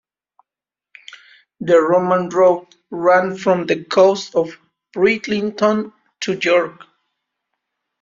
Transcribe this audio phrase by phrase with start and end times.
[1.59, 4.47] The Roman road ran from the coast at
[4.95, 6.83] Bridlington to York.